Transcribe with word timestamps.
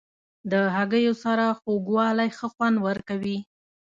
د 0.51 0.53
هګیو 0.75 1.13
سره 1.23 1.45
خوږوالی 1.59 2.29
ښه 2.37 2.47
خوند 2.53 2.77
ورکوي. 2.87 3.37